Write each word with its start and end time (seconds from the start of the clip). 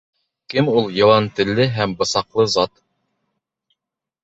Кем 0.53 0.71
ул, 0.71 0.89
йылан 1.01 1.27
телле 1.41 1.67
һәм 1.77 1.95
бысаҡлы 2.01 2.49
зат? 2.57 2.75